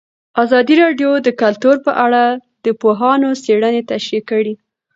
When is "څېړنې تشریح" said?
3.43-4.21